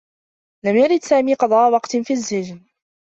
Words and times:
لم 0.65 0.75
يرد 0.75 1.03
سامي 1.03 1.33
قضاء 1.33 1.71
وقت 1.71 1.97
في 1.97 2.13
السّجن. 2.13 2.61